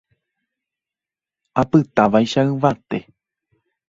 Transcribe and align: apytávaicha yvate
apytávaicha 1.61 2.41
yvate 2.47 2.97